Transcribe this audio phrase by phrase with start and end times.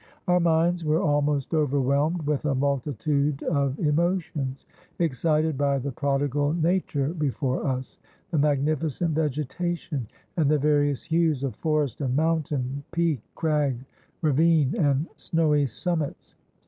[0.27, 4.65] Our minds were almost overwhelmed with a multitude of emotions,
[4.97, 7.99] excited by the prodigal nature before us,
[8.31, 13.77] the magnificent vegetation, and the various hues of forest and mountain, peak, crag,
[14.23, 16.33] ravine, and snowy summits.